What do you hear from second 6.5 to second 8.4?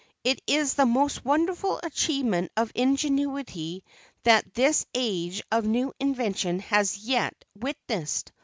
has yet witnessed.